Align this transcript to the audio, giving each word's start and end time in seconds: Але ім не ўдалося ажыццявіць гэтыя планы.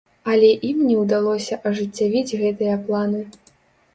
Але 0.35 0.47
ім 0.69 0.77
не 0.85 0.93
ўдалося 1.01 1.59
ажыццявіць 1.69 2.37
гэтыя 2.45 2.79
планы. 2.87 3.21